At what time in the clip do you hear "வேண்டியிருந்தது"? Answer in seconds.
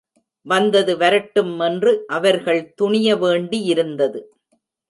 3.15-4.21